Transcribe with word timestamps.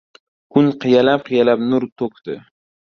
Kun 0.55 0.71
qiyalab-qiyalab 0.85 1.65
nur 1.69 1.89
to‘kdi. 2.03 2.43